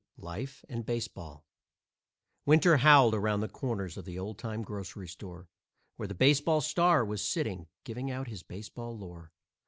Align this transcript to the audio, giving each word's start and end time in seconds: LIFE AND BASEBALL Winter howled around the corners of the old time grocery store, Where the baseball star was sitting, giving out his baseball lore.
LIFE 0.17 0.65
AND 0.67 0.83
BASEBALL 0.83 1.45
Winter 2.47 2.77
howled 2.77 3.13
around 3.13 3.41
the 3.41 3.47
corners 3.47 3.97
of 3.97 4.05
the 4.05 4.17
old 4.17 4.39
time 4.39 4.63
grocery 4.63 5.07
store, 5.07 5.47
Where 5.97 6.07
the 6.07 6.15
baseball 6.15 6.61
star 6.61 7.05
was 7.05 7.21
sitting, 7.23 7.67
giving 7.83 8.09
out 8.09 8.27
his 8.27 8.41
baseball 8.41 8.97
lore. 8.97 9.31